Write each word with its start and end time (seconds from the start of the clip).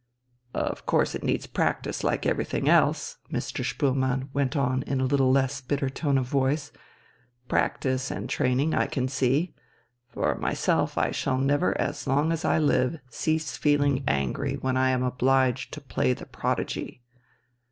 "Of 0.55 0.87
course 0.87 1.13
it 1.13 1.23
needs 1.23 1.45
practice 1.45 2.03
like 2.03 2.25
everything 2.25 2.67
else," 2.67 3.17
Mr. 3.31 3.63
Spoelmann 3.63 4.29
went 4.33 4.57
on 4.57 4.81
in 4.87 4.99
a 4.99 5.03
little 5.05 5.29
less 5.31 5.61
bitter 5.61 5.91
tone 5.91 6.17
of 6.17 6.25
voice 6.25 6.71
"practice 7.47 8.09
and 8.09 8.27
training, 8.27 8.73
I 8.73 8.87
can 8.87 9.07
see. 9.07 9.53
For 10.09 10.33
myself 10.33 10.97
I 10.97 11.11
shall 11.11 11.37
never 11.37 11.79
as 11.79 12.07
long 12.07 12.31
as 12.31 12.43
I 12.43 12.57
live 12.57 12.99
cease 13.11 13.55
feeling 13.57 14.03
angry 14.07 14.55
when 14.55 14.75
I 14.75 14.89
am 14.89 15.03
obliged 15.03 15.71
to 15.75 15.81
play 15.81 16.13
the 16.13 16.25
prodigy." 16.25 17.03